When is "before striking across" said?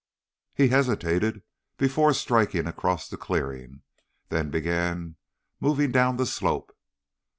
1.77-3.07